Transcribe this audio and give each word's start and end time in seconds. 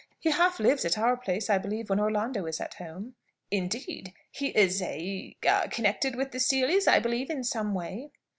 He 0.19 0.31
half 0.31 0.59
lives 0.59 0.83
at 0.83 0.97
our 0.97 1.15
place, 1.15 1.47
I 1.47 1.59
believe, 1.59 1.87
when 1.91 1.99
Orlando 1.99 2.47
is 2.47 2.59
at 2.59 2.73
home." 2.73 3.13
"Indeed! 3.51 4.15
He 4.31 4.47
is 4.47 4.81
a 4.81 5.35
a 5.47 5.67
connected 5.69 6.15
with 6.15 6.31
the 6.31 6.39
Seelys, 6.39 6.87
I 6.87 6.97
believe, 6.97 7.29
in 7.29 7.43
some 7.43 7.75
way?" 7.75 8.09